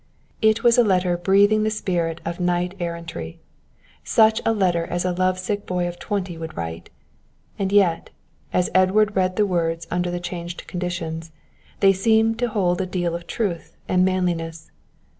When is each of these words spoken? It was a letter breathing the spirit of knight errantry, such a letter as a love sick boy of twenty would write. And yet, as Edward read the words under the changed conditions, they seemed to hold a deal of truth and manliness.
It 0.41 0.63
was 0.63 0.79
a 0.79 0.83
letter 0.83 1.15
breathing 1.15 1.61
the 1.61 1.69
spirit 1.69 2.21
of 2.25 2.39
knight 2.39 2.73
errantry, 2.79 3.37
such 4.03 4.41
a 4.43 4.51
letter 4.51 4.83
as 4.83 5.05
a 5.05 5.11
love 5.11 5.37
sick 5.37 5.67
boy 5.67 5.87
of 5.87 5.99
twenty 5.99 6.39
would 6.39 6.57
write. 6.57 6.89
And 7.59 7.71
yet, 7.71 8.09
as 8.51 8.71
Edward 8.73 9.15
read 9.15 9.35
the 9.35 9.45
words 9.45 9.85
under 9.91 10.09
the 10.09 10.19
changed 10.19 10.65
conditions, 10.65 11.31
they 11.81 11.93
seemed 11.93 12.39
to 12.39 12.47
hold 12.49 12.81
a 12.81 12.87
deal 12.87 13.13
of 13.13 13.27
truth 13.27 13.77
and 13.87 14.03
manliness. 14.03 14.71